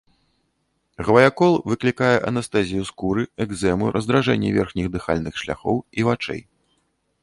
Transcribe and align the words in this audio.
Гваякол 1.07 1.53
выклікае 1.73 2.15
анестэзію 2.31 2.83
скуры, 2.91 3.23
экзэму, 3.47 3.85
раздражненне 3.99 4.49
верхніх 4.61 4.87
дыхальных 5.01 5.33
шляхоў 5.45 5.77
і 5.97 6.01
вачэй. 6.13 6.41